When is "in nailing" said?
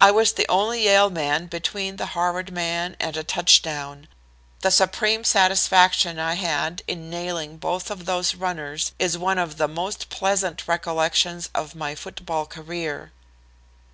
6.88-7.58